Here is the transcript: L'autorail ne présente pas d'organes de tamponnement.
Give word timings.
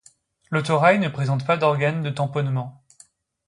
L'autorail 0.49 0.97
ne 0.97 1.09
présente 1.09 1.45
pas 1.45 1.57
d'organes 1.57 2.01
de 2.01 2.09
tamponnement. 2.09 2.81